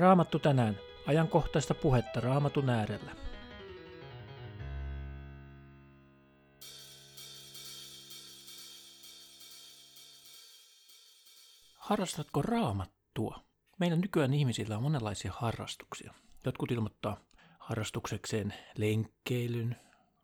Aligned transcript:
Raamattu 0.00 0.38
tänään. 0.38 0.76
Ajankohtaista 1.06 1.74
puhetta 1.74 2.20
Raamatun 2.20 2.70
äärellä. 2.70 3.10
Harrastatko 11.76 12.42
raamattua? 12.42 13.40
Meidän 13.78 14.00
nykyään 14.00 14.34
ihmisillä 14.34 14.76
on 14.76 14.82
monenlaisia 14.82 15.32
harrastuksia. 15.36 16.14
Jotkut 16.44 16.70
ilmoittaa 16.70 17.20
harrastuksekseen 17.58 18.54
lenkkeilyn, 18.78 19.76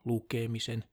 lukemisen. 0.05 0.85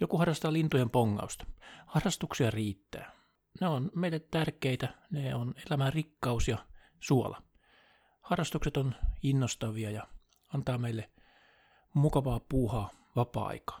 Joku 0.00 0.18
harrastaa 0.18 0.52
lintujen 0.52 0.90
pongausta. 0.90 1.46
Harrastuksia 1.86 2.50
riittää. 2.50 3.12
Ne 3.60 3.68
on 3.68 3.90
meille 3.94 4.18
tärkeitä, 4.18 4.94
ne 5.10 5.34
on 5.34 5.54
elämän 5.66 5.92
rikkaus 5.92 6.48
ja 6.48 6.58
suola. 7.00 7.49
Harrastukset 8.20 8.76
on 8.76 8.94
innostavia 9.22 9.90
ja 9.90 10.06
antaa 10.54 10.78
meille 10.78 11.10
mukavaa 11.94 12.40
puuhaa 12.48 12.90
vapaa-aikaa. 13.16 13.80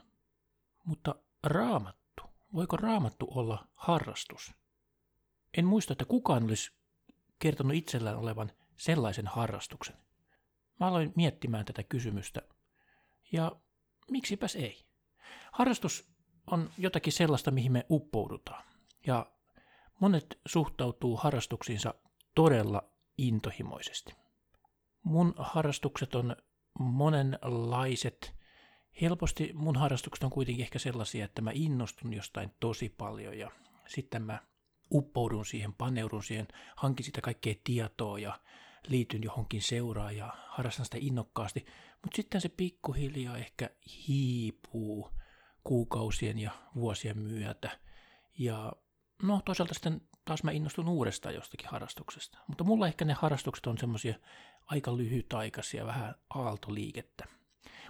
Mutta 0.84 1.14
raamattu, 1.42 2.22
voiko 2.54 2.76
raamattu 2.76 3.28
olla 3.30 3.68
harrastus? 3.74 4.54
En 5.56 5.66
muista, 5.66 5.92
että 5.92 6.04
kukaan 6.04 6.44
olisi 6.44 6.72
kertonut 7.38 7.74
itsellään 7.76 8.16
olevan 8.16 8.52
sellaisen 8.76 9.26
harrastuksen. 9.26 9.96
Mä 10.80 10.86
aloin 10.86 11.12
miettimään 11.16 11.64
tätä 11.64 11.82
kysymystä 11.82 12.42
ja 13.32 13.56
miksipäs 14.10 14.56
ei. 14.56 14.84
Harrastus 15.52 16.10
on 16.46 16.70
jotakin 16.78 17.12
sellaista, 17.12 17.50
mihin 17.50 17.72
me 17.72 17.86
uppoudutaan. 17.90 18.64
Ja 19.06 19.32
monet 20.00 20.40
suhtautuu 20.46 21.16
harrastuksiinsa 21.16 21.94
todella 22.34 22.82
intohimoisesti. 23.18 24.14
Mun 25.02 25.34
harrastukset 25.36 26.14
on 26.14 26.36
monenlaiset. 26.78 28.34
Helposti 29.00 29.50
mun 29.54 29.76
harrastukset 29.76 30.24
on 30.24 30.30
kuitenkin 30.30 30.62
ehkä 30.62 30.78
sellaisia, 30.78 31.24
että 31.24 31.42
mä 31.42 31.50
innostun 31.54 32.12
jostain 32.12 32.54
tosi 32.60 32.88
paljon 32.88 33.38
ja 33.38 33.50
sitten 33.88 34.22
mä 34.22 34.38
uppoudun 34.92 35.46
siihen, 35.46 35.72
paneudun 35.72 36.22
siihen, 36.22 36.48
hankin 36.76 37.04
sitä 37.04 37.20
kaikkea 37.20 37.54
tietoa 37.64 38.18
ja 38.18 38.40
liityn 38.88 39.22
johonkin 39.22 39.62
seuraan 39.62 40.16
ja 40.16 40.34
harrastan 40.48 40.84
sitä 40.84 40.98
innokkaasti. 41.00 41.66
Mutta 42.02 42.16
sitten 42.16 42.40
se 42.40 42.48
pikkuhiljaa 42.48 43.36
ehkä 43.36 43.70
hiipuu 44.08 45.10
kuukausien 45.64 46.38
ja 46.38 46.50
vuosien 46.74 47.18
myötä. 47.18 47.78
Ja 48.38 48.72
no 49.22 49.40
toisaalta 49.44 49.74
sitten 49.74 50.00
taas 50.24 50.42
mä 50.42 50.50
innostun 50.50 50.88
uudestaan 50.88 51.34
jostakin 51.34 51.68
harrastuksesta. 51.68 52.38
Mutta 52.46 52.64
mulla 52.64 52.86
ehkä 52.86 53.04
ne 53.04 53.12
harrastukset 53.12 53.66
on 53.66 53.78
semmoisia 53.78 54.14
aika 54.70 54.96
lyhytaikaisia, 54.96 55.86
vähän 55.86 56.14
aaltoliikettä. 56.34 57.24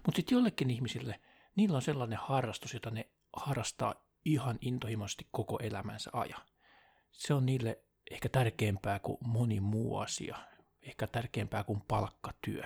Mutta 0.07 0.17
sitten 0.17 0.37
jollekin 0.37 0.71
ihmisille, 0.71 1.21
niillä 1.57 1.77
on 1.77 1.83
sellainen 1.83 2.19
harrastus, 2.23 2.75
jota 2.75 2.91
ne 2.91 3.11
harrastaa 3.37 3.95
ihan 4.25 4.59
intohimoisesti 4.61 5.29
koko 5.31 5.59
elämänsä 5.63 6.11
ajan. 6.13 6.41
Se 7.11 7.35
on 7.35 7.47
niille 7.47 7.85
ehkä 8.11 8.29
tärkeämpää 8.29 8.99
kuin 8.99 9.19
moni 9.21 9.61
muu 9.61 9.97
asia, 9.97 10.37
ehkä 10.83 11.07
tärkeämpää 11.07 11.65
kuin 11.65 11.81
palkkatyö, 11.89 12.63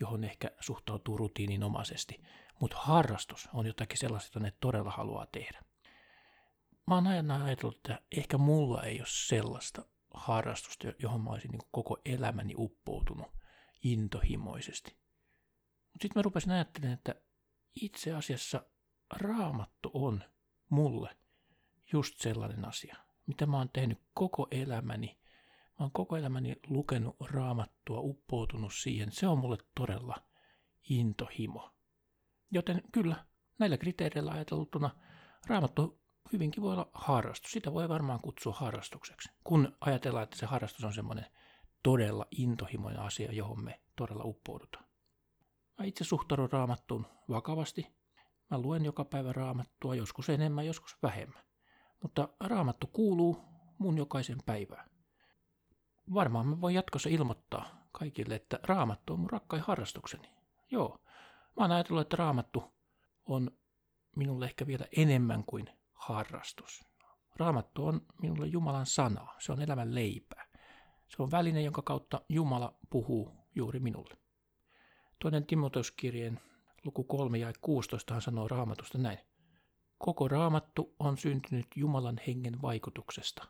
johon 0.00 0.24
ehkä 0.24 0.50
suhtautuu 0.60 1.16
rutiininomaisesti. 1.16 2.22
Mutta 2.60 2.76
harrastus 2.80 3.48
on 3.54 3.66
jotakin 3.66 3.98
sellaista, 3.98 4.28
jota 4.28 4.46
ne 4.46 4.52
todella 4.60 4.90
haluaa 4.90 5.26
tehdä. 5.26 5.62
Mä 6.86 6.94
oon 6.94 7.06
aina 7.06 7.44
ajatellut, 7.44 7.76
että 7.76 8.00
ehkä 8.16 8.38
mulla 8.38 8.82
ei 8.82 9.00
ole 9.00 9.08
sellaista 9.08 9.84
harrastusta, 10.14 10.92
johon 10.98 11.20
mä 11.20 11.30
olisin 11.30 11.50
niin 11.50 11.68
koko 11.70 11.98
elämäni 12.04 12.54
uppoutunut 12.56 13.41
intohimoisesti. 13.82 14.96
Mutta 15.92 16.02
sitten 16.02 16.18
mä 16.18 16.22
rupesin 16.22 16.52
ajattelemaan, 16.52 16.94
että 16.94 17.14
itse 17.74 18.12
asiassa 18.12 18.66
raamattu 19.10 19.90
on 19.94 20.24
mulle 20.68 21.16
just 21.92 22.20
sellainen 22.20 22.64
asia, 22.64 22.96
mitä 23.26 23.46
mä 23.46 23.56
oon 23.56 23.70
tehnyt 23.72 23.98
koko 24.14 24.46
elämäni. 24.50 25.18
Mä 25.78 25.84
oon 25.84 25.92
koko 25.92 26.16
elämäni 26.16 26.56
lukenut 26.66 27.16
raamattua, 27.20 28.00
uppoutunut 28.00 28.74
siihen. 28.74 29.12
Se 29.12 29.26
on 29.26 29.38
mulle 29.38 29.58
todella 29.74 30.16
intohimo. 30.88 31.74
Joten 32.50 32.82
kyllä, 32.92 33.26
näillä 33.58 33.76
kriteereillä 33.76 34.32
ajateltuna 34.32 34.90
raamattu 35.46 36.02
hyvinkin 36.32 36.62
voi 36.62 36.72
olla 36.72 36.90
harrastus. 36.92 37.52
Sitä 37.52 37.72
voi 37.72 37.88
varmaan 37.88 38.20
kutsua 38.20 38.52
harrastukseksi, 38.52 39.28
kun 39.44 39.76
ajatellaan, 39.80 40.24
että 40.24 40.38
se 40.38 40.46
harrastus 40.46 40.84
on 40.84 40.92
semmoinen 40.92 41.26
todella 41.82 42.26
intohimoinen 42.30 43.02
asia, 43.02 43.32
johon 43.32 43.64
me 43.64 43.80
todella 43.96 44.24
uppoudutaan. 44.24 44.84
Mä 45.78 45.84
itse 45.84 46.04
suhtaudun 46.04 46.52
raamattuun 46.52 47.06
vakavasti. 47.28 47.86
Mä 48.50 48.58
luen 48.58 48.84
joka 48.84 49.04
päivä 49.04 49.32
raamattua, 49.32 49.94
joskus 49.94 50.28
enemmän, 50.28 50.66
joskus 50.66 50.96
vähemmän. 51.02 51.42
Mutta 52.02 52.28
raamattu 52.40 52.86
kuuluu 52.86 53.44
mun 53.78 53.98
jokaisen 53.98 54.38
päivään. 54.46 54.90
Varmaan 56.14 56.46
mä 56.46 56.60
voin 56.60 56.74
jatkossa 56.74 57.08
ilmoittaa 57.08 57.86
kaikille, 57.92 58.34
että 58.34 58.58
raamattu 58.62 59.12
on 59.12 59.20
mun 59.20 59.30
rakkain 59.30 59.62
harrastukseni. 59.62 60.28
Joo, 60.70 60.98
mä 61.56 61.64
oon 61.64 61.72
ajatellut, 61.72 62.02
että 62.02 62.16
raamattu 62.16 62.64
on 63.24 63.50
minulle 64.16 64.44
ehkä 64.44 64.66
vielä 64.66 64.86
enemmän 64.96 65.44
kuin 65.44 65.70
harrastus. 65.92 66.84
Raamattu 67.36 67.86
on 67.86 68.00
minulle 68.22 68.46
Jumalan 68.46 68.86
sana, 68.86 69.26
se 69.38 69.52
on 69.52 69.62
elämän 69.62 69.94
leipää. 69.94 70.51
Se 71.08 71.22
on 71.22 71.30
väline, 71.30 71.62
jonka 71.62 71.82
kautta 71.82 72.20
Jumala 72.28 72.74
puhuu 72.90 73.32
juuri 73.54 73.80
minulle. 73.80 74.16
Toinen 75.18 75.46
Timoteuskirjeen 75.46 76.40
luku 76.84 77.04
3 77.04 77.38
ja 77.38 77.52
16 77.60 78.14
hän 78.14 78.22
sanoo 78.22 78.48
raamatusta 78.48 78.98
näin. 78.98 79.18
Koko 79.98 80.28
raamattu 80.28 80.94
on 80.98 81.18
syntynyt 81.18 81.66
Jumalan 81.76 82.20
hengen 82.26 82.62
vaikutuksesta, 82.62 83.44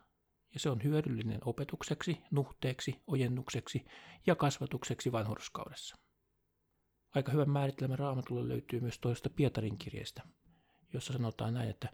ja 0.53 0.59
se 0.59 0.69
on 0.69 0.83
hyödyllinen 0.83 1.39
opetukseksi, 1.45 2.21
nuhteeksi, 2.31 3.01
ojennukseksi 3.07 3.85
ja 4.27 4.35
kasvatukseksi 4.35 5.11
vanhurskaudessa. 5.11 5.95
Aika 7.15 7.31
hyvän 7.31 7.49
määritelmä 7.49 7.95
raamatulle 7.95 8.47
löytyy 8.47 8.79
myös 8.79 8.99
toista 8.99 9.29
Pietarin 9.29 9.77
kirjeestä, 9.77 10.21
jossa 10.93 11.13
sanotaan 11.13 11.53
näin, 11.53 11.69
että 11.69 11.89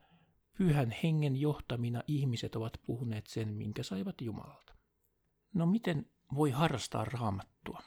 pyhän 0.57 0.95
hengen 1.03 1.35
johtamina 1.35 2.03
ihmiset 2.07 2.55
ovat 2.55 2.73
puhuneet 2.85 3.27
sen, 3.27 3.53
minkä 3.53 3.83
saivat 3.83 4.21
Jumalalta. 4.21 4.78
No 5.53 5.65
miten 5.65 6.05
voi 6.35 6.51
harrastaa 6.51 7.05
raamattua? 7.05 7.81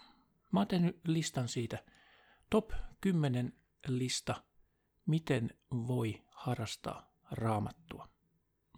Mä 0.52 0.60
oon 0.60 0.68
tehnyt 0.68 1.00
listan 1.06 1.48
siitä, 1.48 1.84
top 2.50 2.70
10 3.00 3.52
lista, 3.86 4.44
miten 5.06 5.50
voi 5.72 6.22
harrastaa 6.30 7.12
raamattua. 7.30 8.08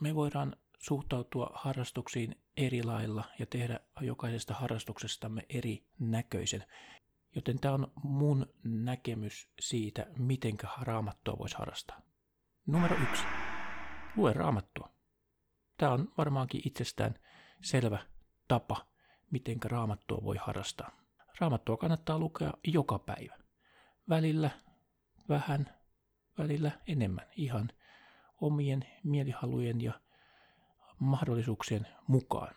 Me 0.01 0.15
voidaan 0.15 0.57
suhtautua 0.79 1.51
harrastuksiin 1.55 2.37
eri 2.57 2.83
lailla 2.83 3.25
ja 3.39 3.47
tehdä 3.47 3.81
jokaisesta 4.01 4.55
harrastuksestamme 4.55 5.47
eri 5.49 5.87
näköisen. 5.99 6.65
Joten 7.35 7.61
tämä 7.61 7.75
on 7.75 7.93
mun 8.03 8.47
näkemys 8.65 9.49
siitä, 9.61 10.07
miten 10.19 10.57
raamattua 10.81 11.39
voisi 11.39 11.57
harrastaa. 11.59 12.03
Numero 12.67 12.97
yksi. 13.03 13.23
Lue 14.17 14.33
raamattua. 14.33 14.95
Tämä 15.77 15.93
on 15.93 16.13
varmaankin 16.19 16.63
itsestään 16.65 17.15
selvä 17.61 18.14
tapa, 18.49 18.87
miten 19.31 19.59
raamattua 19.65 20.25
voi 20.25 20.37
harrastaa. 20.37 20.91
Raamattua 21.41 21.77
kannattaa 21.77 22.19
lukea 22.19 22.53
joka 22.65 22.99
päivä. 22.99 23.39
Välillä 24.09 24.51
vähän, 25.29 25.75
välillä 26.39 26.71
enemmän, 26.87 27.27
ihan 27.37 27.71
omien 28.41 28.87
mielihalujen 29.05 29.81
ja 29.81 29.93
mahdollisuuksien 30.99 31.87
mukaan. 32.07 32.55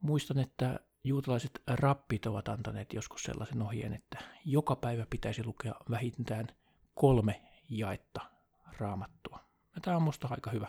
Muistan, 0.00 0.38
että 0.38 0.80
juutalaiset 1.04 1.62
rappit 1.66 2.26
ovat 2.26 2.48
antaneet 2.48 2.92
joskus 2.92 3.22
sellaisen 3.22 3.62
ohjeen, 3.62 3.92
että 3.92 4.18
joka 4.44 4.76
päivä 4.76 5.06
pitäisi 5.10 5.44
lukea 5.44 5.74
vähintään 5.90 6.46
kolme 6.94 7.42
jaetta 7.68 8.20
raamattua. 8.78 9.44
Tämä 9.82 9.96
on 9.96 10.02
musta 10.02 10.28
aika 10.30 10.50
hyvä 10.50 10.66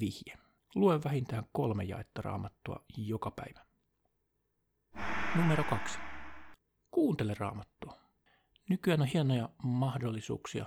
vihje. 0.00 0.47
Lue 0.74 1.04
vähintään 1.04 1.44
kolme 1.52 1.84
jaetta 1.84 2.22
raamattua 2.22 2.84
joka 2.96 3.30
päivä. 3.30 3.66
Numero 5.36 5.64
kaksi. 5.64 5.98
Kuuntele 6.90 7.34
raamattua. 7.38 7.98
Nykyään 8.68 9.00
on 9.00 9.06
hienoja 9.06 9.48
mahdollisuuksia 9.62 10.66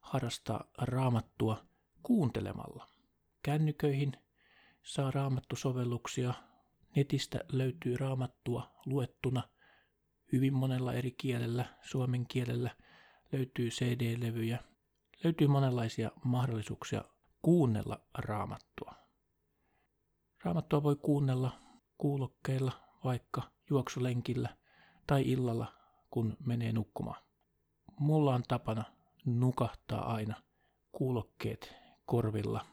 harrastaa 0.00 0.64
raamattua 0.78 1.66
kuuntelemalla. 2.02 2.88
Kännyköihin 3.42 4.12
saa 4.82 5.10
raamattusovelluksia, 5.10 6.34
netistä 6.96 7.40
löytyy 7.52 7.96
raamattua 7.96 8.74
luettuna 8.86 9.42
hyvin 10.32 10.54
monella 10.54 10.92
eri 10.92 11.10
kielellä, 11.10 11.64
suomen 11.82 12.26
kielellä 12.26 12.70
löytyy 13.32 13.68
CD-levyjä, 13.68 14.58
löytyy 15.24 15.46
monenlaisia 15.46 16.10
mahdollisuuksia 16.24 17.04
kuunnella 17.42 18.06
raamattua. 18.18 19.03
Raamattua 20.44 20.82
voi 20.82 20.96
kuunnella 20.96 21.60
kuulokkeilla, 21.98 22.72
vaikka 23.04 23.42
juoksulenkillä 23.70 24.56
tai 25.06 25.22
illalla, 25.22 25.72
kun 26.10 26.36
menee 26.46 26.72
nukkumaan. 26.72 27.22
Mulla 27.98 28.34
on 28.34 28.42
tapana 28.48 28.84
nukahtaa 29.24 30.14
aina 30.14 30.34
kuulokkeet 30.92 31.74
korvilla. 32.06 32.66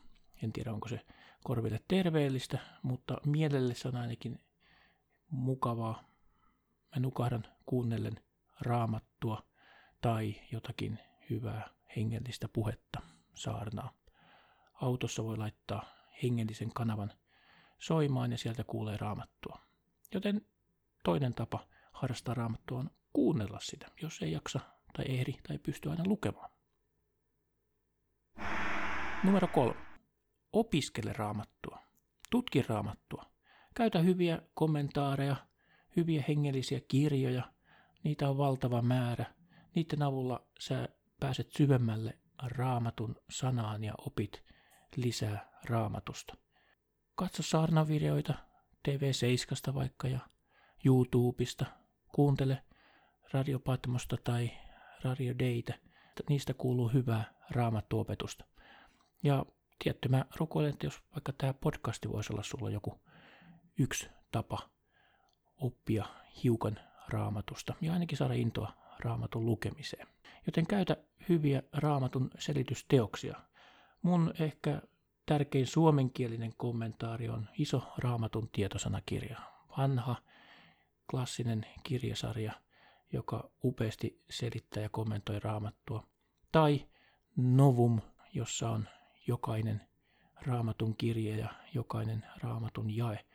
En 0.43 0.53
tiedä, 0.53 0.73
onko 0.73 0.87
se 0.87 1.05
korville 1.43 1.79
terveellistä, 1.87 2.59
mutta 2.83 3.17
mielelle 3.25 3.75
se 3.75 3.87
on 3.87 3.95
ainakin 3.95 4.39
mukavaa. 5.29 6.03
Mä 6.95 6.99
nukahdan 6.99 7.45
kuunnellen 7.65 8.19
raamattua 8.59 9.43
tai 10.01 10.35
jotakin 10.51 10.99
hyvää 11.29 11.69
hengellistä 11.95 12.47
puhetta, 12.53 13.01
saarnaa. 13.33 13.93
Autossa 14.73 15.23
voi 15.23 15.37
laittaa 15.37 15.83
hengellisen 16.23 16.73
kanavan 16.73 17.13
soimaan 17.81 18.31
ja 18.31 18.37
sieltä 18.37 18.63
kuulee 18.63 18.97
raamattua. 18.97 19.61
Joten 20.13 20.45
toinen 21.03 21.33
tapa 21.33 21.67
harrastaa 21.91 22.33
raamattua 22.33 22.79
on 22.79 22.89
kuunnella 23.13 23.59
sitä, 23.59 23.87
jos 24.01 24.21
ei 24.21 24.31
jaksa 24.31 24.59
tai 24.93 25.05
ehdi 25.07 25.33
tai 25.47 25.57
pysty 25.57 25.89
aina 25.89 26.03
lukemaan. 26.07 26.49
Numero 29.23 29.47
kolme. 29.47 29.81
Opiskele 30.53 31.13
raamattua. 31.13 31.79
Tutki 32.31 32.61
raamattua. 32.61 33.25
Käytä 33.75 33.99
hyviä 33.99 34.41
kommentaareja, 34.53 35.35
hyviä 35.95 36.23
hengellisiä 36.27 36.81
kirjoja. 36.87 37.53
Niitä 38.03 38.29
on 38.29 38.37
valtava 38.37 38.81
määrä. 38.81 39.25
Niiden 39.75 40.03
avulla 40.03 40.47
sä 40.59 40.89
pääset 41.19 41.51
syvemmälle 41.51 42.19
raamatun 42.43 43.15
sanaan 43.29 43.83
ja 43.83 43.93
opit 43.97 44.43
lisää 44.95 45.51
raamatusta. 45.69 46.40
Katso 47.15 47.43
saarnavideoita 47.43 48.33
TV7 48.89 49.73
vaikka 49.73 50.07
ja 50.07 50.19
YouTubesta. 50.85 51.65
Kuuntele 52.15 52.63
Radio 53.33 53.59
Patmosta 53.59 54.17
tai 54.23 54.51
Radio 55.03 55.33
Deitä. 55.39 55.73
Niistä 56.29 56.53
kuuluu 56.53 56.87
hyvää 56.87 57.33
raamattuopetusta. 57.49 58.45
Ja 59.23 59.45
tietty 59.83 60.09
mä 60.09 60.25
rukoilen, 60.35 60.73
että 60.73 60.85
jos 60.85 61.01
vaikka 61.15 61.33
tämä 61.37 61.53
podcasti 61.53 62.09
voisi 62.09 62.33
olla 62.33 62.43
sulla 62.43 62.69
joku 62.69 63.01
yksi 63.79 64.09
tapa 64.31 64.69
oppia 65.57 66.05
hiukan 66.43 66.79
raamatusta 67.07 67.73
ja 67.81 67.93
ainakin 67.93 68.17
saada 68.17 68.33
intoa 68.33 68.73
raamatun 68.99 69.45
lukemiseen. 69.45 70.07
Joten 70.45 70.67
käytä 70.67 70.97
hyviä 71.29 71.63
raamatun 71.73 72.29
selitysteoksia. 72.39 73.35
Mun 74.01 74.33
ehkä 74.39 74.81
tärkein 75.25 75.67
suomenkielinen 75.67 76.53
kommentaari 76.57 77.29
on 77.29 77.49
iso 77.57 77.93
raamatun 77.97 78.49
tietosanakirja. 78.51 79.39
Vanha, 79.77 80.15
klassinen 81.11 81.65
kirjasarja, 81.83 82.53
joka 83.13 83.51
upeasti 83.63 84.23
selittää 84.29 84.83
ja 84.83 84.89
kommentoi 84.89 85.39
raamattua. 85.39 86.07
Tai 86.51 86.87
Novum, 87.35 88.01
jossa 88.33 88.69
on 88.69 88.87
jokainen 89.27 89.81
raamatun 90.41 90.95
kirje 90.97 91.37
ja 91.37 91.49
jokainen 91.73 92.25
raamatun 92.43 92.95
jae 92.95 93.25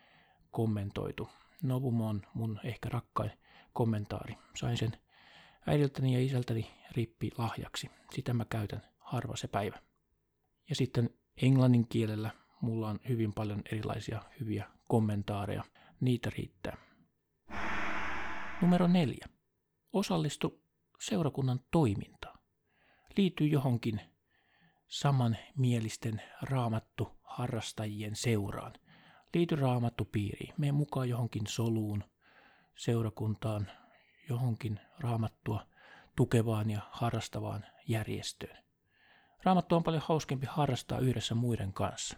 kommentoitu. 0.51 1.29
Novum 1.63 2.01
on 2.01 2.21
mun 2.33 2.59
ehkä 2.63 2.89
rakkain 2.89 3.31
kommentaari. 3.73 4.37
Sain 4.55 4.77
sen 4.77 4.91
äidiltäni 5.67 6.13
ja 6.13 6.25
isältäni 6.25 6.71
rippi 6.91 7.31
lahjaksi. 7.37 7.91
Sitä 8.15 8.33
mä 8.33 8.45
käytän 8.45 8.81
harva 8.99 9.35
se 9.35 9.47
päivä. 9.47 9.79
Ja 10.69 10.75
sitten 10.75 11.09
englannin 11.41 11.87
kielellä 11.87 12.31
mulla 12.61 12.89
on 12.89 12.99
hyvin 13.09 13.33
paljon 13.33 13.61
erilaisia 13.71 14.21
hyviä 14.39 14.65
kommentaareja. 14.87 15.63
Niitä 16.01 16.29
riittää. 16.37 16.77
Numero 18.61 18.87
neljä. 18.87 19.27
Osallistu 19.93 20.61
seurakunnan 20.99 21.59
toimintaan. 21.71 22.39
Liity 23.17 23.47
johonkin 23.47 24.01
samanmielisten 24.87 26.21
raamattu 26.41 27.17
harrastajien 27.23 28.15
seuraan. 28.15 28.73
Liity 29.33 29.55
raamattupiiriin, 29.55 30.53
mene 30.57 30.71
mukaan 30.71 31.09
johonkin 31.09 31.47
soluun, 31.47 32.03
seurakuntaan, 32.75 33.67
johonkin 34.29 34.79
raamattua 34.99 35.67
tukevaan 36.15 36.69
ja 36.69 36.81
harrastavaan 36.91 37.65
järjestöön. 37.87 38.66
Raamattu 39.43 39.75
on 39.75 39.83
paljon 39.83 40.03
hauskempi 40.05 40.47
harrastaa 40.49 40.99
yhdessä 40.99 41.35
muiden 41.35 41.73
kanssa. 41.73 42.17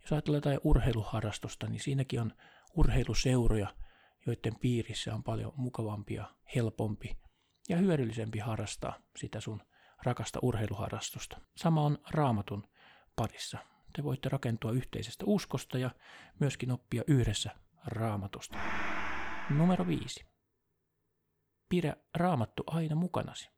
Jos 0.00 0.12
ajatellaan 0.12 0.38
jotain 0.38 0.60
urheiluharrastusta, 0.64 1.66
niin 1.66 1.80
siinäkin 1.80 2.20
on 2.20 2.32
urheiluseuroja, 2.74 3.74
joiden 4.26 4.58
piirissä 4.60 5.14
on 5.14 5.22
paljon 5.22 5.52
mukavampi 5.56 6.14
ja 6.14 6.30
helpompi 6.54 7.16
ja 7.68 7.76
hyödyllisempi 7.76 8.38
harrastaa 8.38 8.98
sitä 9.16 9.40
sun 9.40 9.62
rakasta 10.02 10.38
urheiluharrastusta. 10.42 11.40
Sama 11.56 11.82
on 11.82 11.98
raamatun 12.10 12.68
parissa. 13.16 13.58
Te 13.92 14.04
voitte 14.04 14.28
rakentua 14.28 14.72
yhteisestä 14.72 15.24
uskosta 15.26 15.78
ja 15.78 15.90
myöskin 16.40 16.72
oppia 16.72 17.02
yhdessä 17.06 17.50
raamatusta. 17.86 18.58
Numero 19.50 19.86
viisi. 19.86 20.26
Pidä 21.68 21.96
raamattu 22.14 22.62
aina 22.66 22.94
mukanasi. 22.94 23.50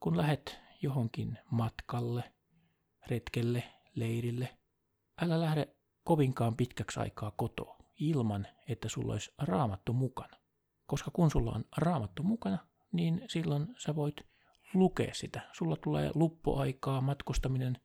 Kun 0.00 0.16
lähet 0.16 0.63
johonkin 0.84 1.38
matkalle, 1.50 2.32
retkelle, 3.06 3.62
leirille, 3.94 4.58
älä 5.22 5.40
lähde 5.40 5.76
kovinkaan 6.04 6.56
pitkäksi 6.56 7.00
aikaa 7.00 7.30
kotoa 7.30 7.78
ilman, 8.00 8.46
että 8.68 8.88
sulla 8.88 9.12
olisi 9.12 9.32
raamattu 9.38 9.92
mukana. 9.92 10.36
Koska 10.86 11.10
kun 11.10 11.30
sulla 11.30 11.52
on 11.52 11.64
raamattu 11.76 12.22
mukana, 12.22 12.58
niin 12.92 13.22
silloin 13.28 13.66
sä 13.78 13.96
voit 13.96 14.16
lukea 14.74 15.14
sitä. 15.14 15.40
Sulla 15.52 15.76
tulee 15.76 16.10
luppuaikaa, 16.14 17.00
matkustaminen 17.00 17.80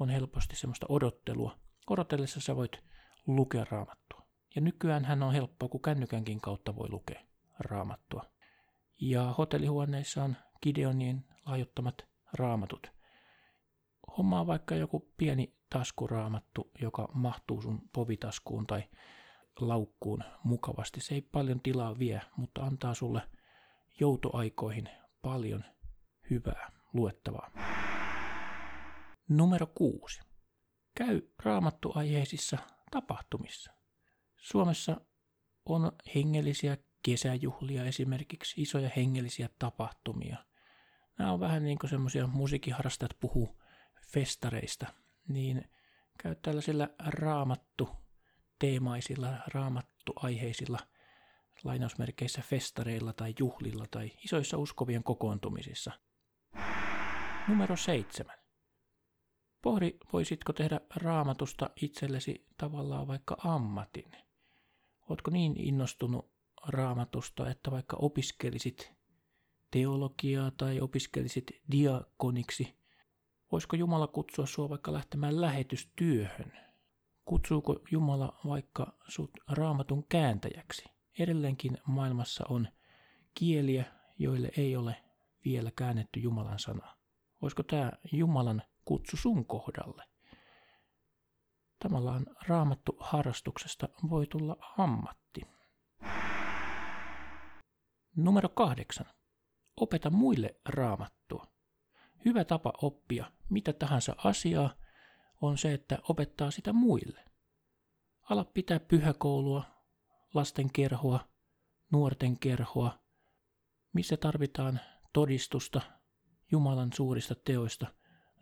on 0.00 0.08
helposti 0.08 0.56
semmoista 0.56 0.86
odottelua. 0.88 1.58
Odotellessa 1.90 2.40
sä 2.40 2.56
voit 2.56 2.72
lukea 3.26 3.66
raamattua. 3.70 4.26
Ja 4.54 4.60
nykyään 4.60 5.04
hän 5.04 5.22
on 5.22 5.32
helppoa, 5.32 5.68
kun 5.68 5.82
kännykänkin 5.82 6.40
kautta 6.40 6.76
voi 6.76 6.90
lukea 6.90 7.20
raamattua. 7.58 8.24
Ja 9.00 9.34
hotellihuoneissa 9.38 10.24
on 10.24 10.36
Gideonien 10.62 11.24
lahjoittamat 11.46 12.13
raamatut. 12.34 12.92
Hommaa 14.18 14.46
vaikka 14.46 14.74
joku 14.74 15.12
pieni 15.16 15.54
taskuraamattu, 15.70 16.70
joka 16.82 17.08
mahtuu 17.14 17.62
sun 17.62 17.88
povitaskuun 17.92 18.66
tai 18.66 18.82
laukkuun 19.60 20.24
mukavasti. 20.44 21.00
Se 21.00 21.14
ei 21.14 21.22
paljon 21.22 21.60
tilaa 21.60 21.98
vie, 21.98 22.20
mutta 22.36 22.64
antaa 22.64 22.94
sulle 22.94 23.22
joutoaikoihin 24.00 24.88
paljon 25.22 25.64
hyvää 26.30 26.72
luettavaa. 26.92 27.50
Numero 29.28 29.66
kuusi. 29.66 30.20
Käy 30.94 31.20
raamattuaiheisissa 31.42 32.58
tapahtumissa. 32.90 33.72
Suomessa 34.36 35.00
on 35.66 35.92
hengellisiä 36.14 36.76
kesäjuhlia 37.02 37.84
esimerkiksi, 37.84 38.62
isoja 38.62 38.90
hengellisiä 38.96 39.48
tapahtumia. 39.58 40.36
Nämä 41.18 41.32
on 41.32 41.40
vähän 41.40 41.64
niin 41.64 41.78
kuin 41.78 41.90
semmoisia 41.90 42.26
musiikiharrastajat 42.26 43.16
puhuu 43.20 43.60
festareista, 44.06 44.86
niin 45.28 45.70
käy 46.18 46.34
tällaisilla 46.34 46.88
raamattu 47.06 47.88
teemaisilla, 48.58 49.28
raamattuaiheisilla 49.54 50.78
lainausmerkeissä 51.64 52.42
festareilla 52.42 53.12
tai 53.12 53.34
juhlilla 53.38 53.86
tai 53.90 54.10
isoissa 54.24 54.58
uskovien 54.58 55.04
kokoontumisissa. 55.04 55.92
Numero 57.48 57.76
seitsemän. 57.76 58.38
Pohdi, 59.62 59.92
voisitko 60.12 60.52
tehdä 60.52 60.80
raamatusta 60.96 61.70
itsellesi 61.82 62.46
tavallaan 62.56 63.06
vaikka 63.08 63.36
ammatin. 63.44 64.12
Oletko 65.08 65.30
niin 65.30 65.56
innostunut 65.56 66.32
raamatusta, 66.66 67.50
että 67.50 67.70
vaikka 67.70 67.96
opiskelisit 68.00 68.92
teologiaa 69.74 70.50
tai 70.50 70.80
opiskelisit 70.80 71.50
diakoniksi, 71.70 72.76
voisiko 73.52 73.76
Jumala 73.76 74.06
kutsua 74.06 74.46
sinua 74.46 74.68
vaikka 74.68 74.92
lähtemään 74.92 75.40
lähetystyöhön? 75.40 76.52
Kutsuuko 77.24 77.76
Jumala 77.90 78.38
vaikka 78.46 78.96
sut 79.08 79.30
raamatun 79.50 80.04
kääntäjäksi? 80.08 80.84
Edelleenkin 81.18 81.78
maailmassa 81.86 82.44
on 82.48 82.68
kieliä, 83.34 83.84
joille 84.18 84.50
ei 84.56 84.76
ole 84.76 84.96
vielä 85.44 85.70
käännetty 85.76 86.20
Jumalan 86.20 86.58
sanaa. 86.58 86.96
Voisiko 87.42 87.62
tämä 87.62 87.92
Jumalan 88.12 88.62
kutsu 88.84 89.16
sun 89.16 89.46
kohdalle? 89.46 90.04
Tavallaan 91.82 92.26
raamattu 92.48 92.96
harrastuksesta 93.00 93.88
voi 94.10 94.26
tulla 94.26 94.56
ammatti. 94.78 95.40
Numero 98.16 98.48
kahdeksan. 98.48 99.06
Opeta 99.76 100.10
muille 100.10 100.60
raamattua. 100.68 101.46
Hyvä 102.24 102.44
tapa 102.44 102.72
oppia 102.82 103.32
mitä 103.50 103.72
tahansa 103.72 104.16
asiaa 104.24 104.74
on 105.40 105.58
se, 105.58 105.72
että 105.72 105.98
opettaa 106.08 106.50
sitä 106.50 106.72
muille. 106.72 107.24
Ala 108.30 108.44
pitää 108.44 108.80
pyhäkoulua, 108.80 109.64
lastenkerhoa, 110.34 111.28
nuorten 111.92 112.38
kerhoa, 112.38 112.98
missä 113.92 114.16
tarvitaan 114.16 114.80
todistusta 115.12 115.80
Jumalan 116.52 116.92
suurista 116.92 117.34
teoista, 117.34 117.86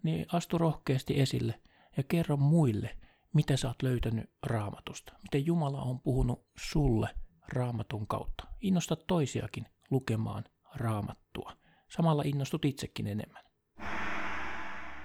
niin 0.03 0.27
astu 0.33 0.59
rohkeasti 0.59 1.21
esille 1.21 1.61
ja 1.97 2.03
kerro 2.03 2.37
muille, 2.37 2.99
mitä 3.35 3.57
sä 3.57 3.69
oot 3.69 3.83
löytänyt 3.83 4.31
raamatusta, 4.43 5.12
miten 5.23 5.47
Jumala 5.47 5.83
on 5.83 6.01
puhunut 6.01 6.47
sulle 6.59 7.09
raamatun 7.49 8.07
kautta. 8.07 8.45
Innosta 8.61 8.97
toisiakin 8.97 9.67
lukemaan 9.91 10.45
raamattua. 10.75 11.57
Samalla 11.88 12.23
innostut 12.26 12.64
itsekin 12.64 13.07
enemmän. 13.07 13.45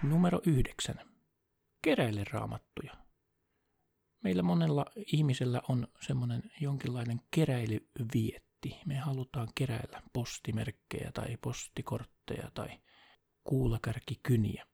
Numero 0.04 0.40
yhdeksän. 0.46 1.00
Keräile 1.82 2.24
raamattuja. 2.32 2.94
Meillä 4.24 4.44
monella 4.44 4.86
ihmisellä 5.14 5.62
on 5.70 5.88
semmoinen 6.02 6.44
jonkinlainen 6.62 7.22
keräilyvietti. 7.32 8.80
Me 8.86 8.96
halutaan 8.96 9.48
keräillä 9.56 10.02
postimerkkejä 10.14 11.12
tai 11.14 11.38
postikortteja 11.42 12.52
tai 12.54 12.70
kuulakärkikyniä. 13.44 14.68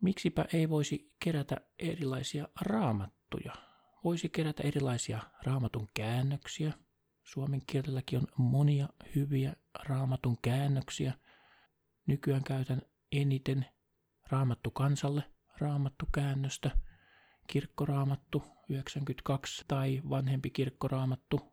Miksipä 0.00 0.44
ei 0.52 0.68
voisi 0.68 1.14
kerätä 1.24 1.56
erilaisia 1.78 2.48
raamattuja? 2.60 3.52
Voisi 4.04 4.28
kerätä 4.28 4.62
erilaisia 4.62 5.20
raamatun 5.42 5.88
käännöksiä. 5.94 6.72
Suomen 7.22 7.62
kielelläkin 7.66 8.18
on 8.18 8.26
monia 8.36 8.88
hyviä 9.14 9.56
raamatun 9.84 10.38
käännöksiä. 10.42 11.14
Nykyään 12.06 12.44
käytän 12.44 12.82
eniten 13.12 13.66
raamattu 14.30 14.70
kansalle 14.70 15.22
raamattu 15.60 16.06
käännöstä, 16.14 16.70
kirkkoraamattu 17.46 18.42
92 18.68 19.64
tai 19.68 20.02
vanhempi 20.10 20.50
kirkkoraamattu 20.50 21.52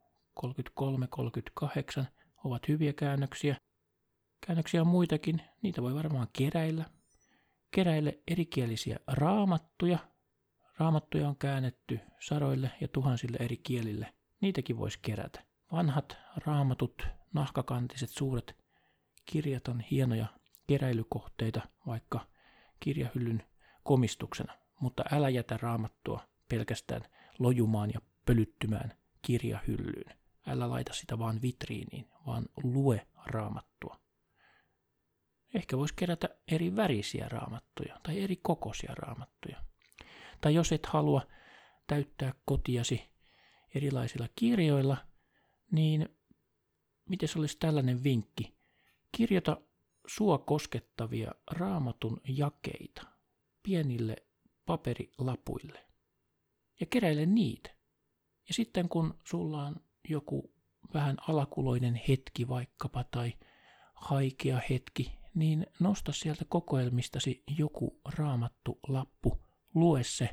33-38 2.01 2.05
ovat 2.43 2.67
hyviä 2.67 2.93
käännöksiä. 2.93 3.55
Käännöksiä 4.47 4.81
on 4.81 4.87
muitakin, 4.87 5.41
niitä 5.61 5.81
voi 5.81 5.95
varmaan 5.95 6.27
keräillä. 6.33 6.85
Keräile 7.71 8.19
erikielisiä 8.27 8.99
raamattuja. 9.07 9.99
Raamattuja 10.77 11.29
on 11.29 11.37
käännetty 11.37 11.99
sadoille 12.19 12.71
ja 12.81 12.87
tuhansille 12.87 13.37
eri 13.39 13.57
kielille. 13.57 14.13
Niitäkin 14.41 14.77
voisi 14.77 14.99
kerätä. 15.01 15.48
Vanhat 15.71 16.17
raamatut, 16.45 17.07
nahkakantiset 17.33 18.09
suuret 18.09 18.55
kirjat 19.25 19.67
on 19.67 19.79
hienoja 19.79 20.27
keräilykohteita 20.67 21.61
vaikka 21.87 22.27
kirjahyllyn 22.79 23.43
komistuksena, 23.83 24.57
mutta 24.79 25.03
älä 25.11 25.29
jätä 25.29 25.57
raamattua 25.57 26.27
pelkästään 26.49 27.01
lojumaan 27.39 27.91
ja 27.93 28.01
pölyttymään 28.25 28.93
kirjahyllyyn. 29.21 30.17
Älä 30.47 30.69
laita 30.69 30.93
sitä 30.93 31.19
vaan 31.19 31.41
vitriiniin, 31.41 32.07
vaan 32.25 32.45
lue 32.63 33.07
raamattua. 33.25 33.99
Ehkä 35.53 35.77
voisi 35.77 35.93
kerätä 35.97 36.29
eri 36.47 36.75
värisiä 36.75 37.29
raamattuja 37.29 37.99
tai 38.03 38.21
eri 38.21 38.35
kokoisia 38.35 38.95
raamattuja. 38.95 39.63
Tai 40.41 40.53
jos 40.53 40.71
et 40.71 40.85
halua 40.85 41.21
täyttää 41.87 42.33
kotiasi 42.45 43.09
erilaisilla 43.75 44.27
kirjoilla, 44.35 44.97
niin 45.71 46.09
miten 47.09 47.29
olisi 47.37 47.57
tällainen 47.59 48.03
vinkki? 48.03 48.53
Kirjoita 49.17 49.61
sua 50.07 50.37
koskettavia 50.37 51.31
raamatun 51.51 52.21
jakeita 52.27 53.01
pienille 53.63 54.15
paperilapuille 54.65 55.85
ja 56.79 56.85
keräile 56.85 57.25
niitä. 57.25 57.69
Ja 58.47 58.53
sitten 58.53 58.89
kun 58.89 59.13
sulla 59.25 59.63
on 59.63 59.75
joku 60.09 60.53
vähän 60.93 61.17
alakuloinen 61.27 62.01
hetki 62.07 62.47
vaikkapa 62.47 63.03
tai 63.03 63.33
haikea 63.95 64.61
hetki, 64.69 65.19
niin 65.33 65.67
nosta 65.79 66.11
sieltä 66.11 66.45
kokoelmistasi 66.45 67.43
joku 67.57 68.01
raamattu 68.05 68.79
lappu, 68.87 69.37
lue 69.75 70.03
se 70.03 70.29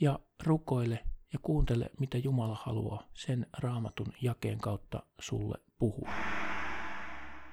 ja 0.00 0.18
rukoile 0.42 1.04
ja 1.32 1.38
kuuntele, 1.42 1.90
mitä 2.00 2.18
Jumala 2.18 2.58
haluaa 2.62 3.02
sen 3.14 3.46
raamatun 3.58 4.12
jakeen 4.22 4.58
kautta 4.58 5.02
sulle 5.20 5.58
puhua. 5.78 6.10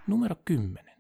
Numero 0.08 0.36
10. 0.46 1.00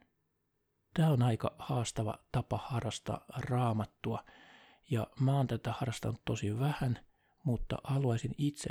Tämä 0.93 1.09
on 1.09 1.21
aika 1.21 1.55
haastava 1.59 2.19
tapa 2.31 2.57
harrastaa 2.57 3.25
raamattua 3.38 4.24
ja 4.89 5.07
mä 5.19 5.33
oon 5.33 5.48
tätä 5.48 5.71
harrastanut 5.71 6.21
tosi 6.25 6.59
vähän, 6.59 7.00
mutta 7.43 7.77
haluaisin 7.83 8.36
itse 8.38 8.69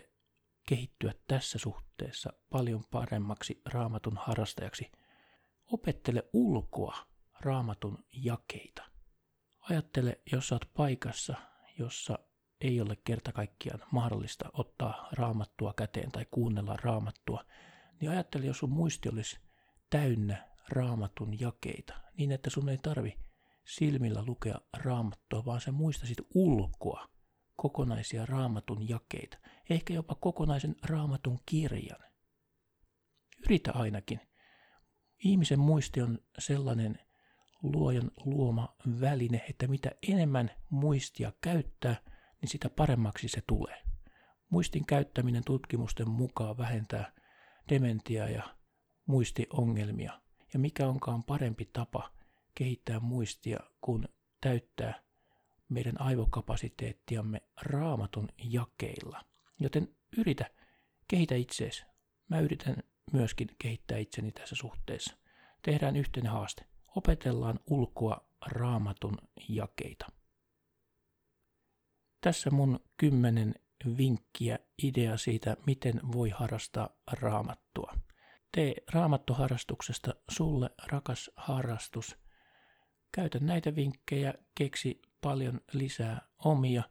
kehittyä 0.68 1.14
tässä 1.28 1.58
suhteessa 1.58 2.32
paljon 2.50 2.84
paremmaksi 2.90 3.62
raamatun 3.66 4.16
harrastajaksi. 4.16 4.92
Opettele 5.72 6.24
ulkoa 6.32 6.96
raamatun 7.40 8.04
jakeita. 8.12 8.82
Ajattele, 9.60 10.20
jos 10.32 10.52
olet 10.52 10.70
paikassa, 10.74 11.34
jossa 11.78 12.18
ei 12.60 12.80
ole 12.80 12.96
kerta 13.04 13.32
kaikkiaan 13.32 13.80
mahdollista 13.90 14.50
ottaa 14.52 15.08
raamattua 15.12 15.74
käteen 15.76 16.12
tai 16.12 16.26
kuunnella 16.30 16.76
raamattua, 16.82 17.44
niin 18.00 18.10
ajattele, 18.10 18.46
jos 18.46 18.58
sun 18.58 18.70
muisti 18.70 19.08
olisi 19.08 19.40
täynnä 19.90 20.48
raamatun 20.68 21.40
jakeita, 21.40 21.94
niin 22.18 22.32
että 22.32 22.50
sun 22.50 22.68
ei 22.68 22.78
tarvi 22.78 23.18
silmillä 23.66 24.24
lukea 24.26 24.60
raamattua, 24.76 25.44
vaan 25.44 25.60
sä 25.60 25.72
muistasit 25.72 26.18
ulkoa 26.34 27.08
kokonaisia 27.56 28.26
raamatun 28.26 28.88
jakeita, 28.88 29.38
ehkä 29.70 29.94
jopa 29.94 30.14
kokonaisen 30.14 30.76
raamatun 30.86 31.38
kirjan. 31.46 32.00
Yritä 33.44 33.72
ainakin. 33.72 34.20
Ihmisen 35.24 35.58
muisti 35.58 36.02
on 36.02 36.18
sellainen 36.38 36.98
luojan 37.62 38.10
luoma 38.24 38.76
väline, 39.00 39.44
että 39.48 39.68
mitä 39.68 39.90
enemmän 40.08 40.50
muistia 40.70 41.32
käyttää, 41.40 41.96
niin 42.40 42.49
sitä 42.49 42.71
paremmaksi 42.71 43.28
se 43.28 43.42
tulee. 43.47 43.83
Muistin 44.50 44.87
käyttäminen 44.87 45.45
tutkimusten 45.45 46.11
mukaan 46.11 46.59
vähentää 46.59 47.12
dementiaa 47.68 48.28
ja 48.28 48.42
muistiongelmia. 49.07 50.21
Ja 50.52 50.59
mikä 50.59 50.88
onkaan 50.88 51.25
parempi 51.25 51.71
tapa 51.73 52.12
kehittää 52.54 53.00
muistia 53.00 53.59
kuin 53.80 54.09
täyttää 54.40 55.02
meidän 55.68 56.00
aivokapasiteettiamme 56.00 57.42
raamatun 57.62 58.28
jakeilla. 58.45 59.25
Joten 59.61 59.97
yritä, 60.16 60.50
kehitä 61.09 61.35
itseesi. 61.35 61.85
Mä 62.28 62.40
yritän 62.40 62.76
myöskin 63.12 63.49
kehittää 63.59 63.99
itseni 63.99 64.33
tässä 64.33 64.57
suhteessa. 64.57 65.16
Tehdään 65.62 65.97
yhteinen 65.97 66.33
haaste. 66.33 66.64
Opetellaan 66.97 67.61
ulkoa 67.66 68.28
raamatun 68.47 69.18
jakeita. 69.49 70.07
Tässä 72.20 72.50
mun 72.50 72.80
kymmenen 72.96 73.54
vinkkiä, 73.96 74.58
idea 74.82 75.16
siitä, 75.16 75.56
miten 75.66 76.00
voi 76.12 76.30
harrastaa 76.30 76.88
raamattua. 77.12 77.94
Tee 78.52 78.75
raamattoharrastuksesta 78.92 80.14
sulle 80.30 80.70
rakas 80.87 81.30
harrastus. 81.37 82.16
Käytä 83.12 83.38
näitä 83.38 83.75
vinkkejä, 83.75 84.34
keksi 84.54 85.02
paljon 85.20 85.60
lisää 85.72 86.28
omia. 86.44 86.82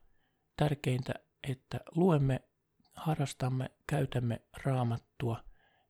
Tärkeintä, 0.58 1.14
että 1.50 1.80
luemme, 1.96 2.40
harrastamme, 2.94 3.72
käytämme 3.88 4.42
raamattua 4.64 5.44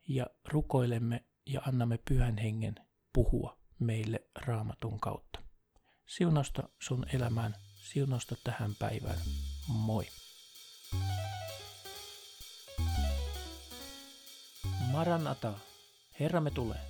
ja 0.08 0.25
rukoilemme 0.48 1.25
ja 1.46 1.62
annamme 1.67 2.00
pyhän 2.10 2.38
hengen 2.38 2.75
puhua 3.13 3.58
meille 3.79 4.20
raamatun 4.36 5.00
kautta. 5.00 5.39
Siunasta 6.06 6.70
sun 6.82 7.06
elämään, 7.13 7.56
siunasta 7.91 8.36
tähän 8.44 8.75
päivään. 8.79 9.20
Moi! 9.67 10.08
Maranata, 14.91 15.53
Herramme 16.20 16.51
tulee. 16.51 16.82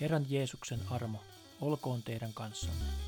Herran 0.00 0.26
Jeesuksen 0.28 0.80
armo 0.90 1.22
olkoon 1.60 2.02
teidän 2.02 2.32
kanssanne. 2.34 3.07